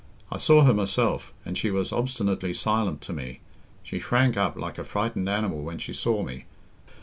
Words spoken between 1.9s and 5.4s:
obstinately silent to me; she shrank up like a frightened